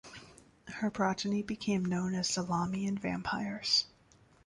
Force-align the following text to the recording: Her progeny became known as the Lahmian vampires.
Her 0.67 0.89
progeny 0.89 1.43
became 1.43 1.85
known 1.85 2.15
as 2.15 2.33
the 2.33 2.43
Lahmian 2.43 2.97
vampires. 2.97 3.85